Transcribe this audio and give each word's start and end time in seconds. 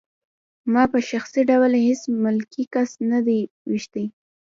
ما 0.73 0.83
په 0.91 0.99
شخصي 1.09 1.41
ډول 1.49 1.71
هېڅ 1.87 2.01
ملکي 2.23 2.63
کس 2.73 2.91
نه 3.11 3.19
دی 3.27 3.39
ویشتی 3.69 4.05